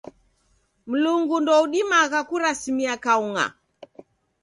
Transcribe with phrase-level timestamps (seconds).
[0.89, 3.45] Mlungu ndoudimagha kurasimia kaung'a.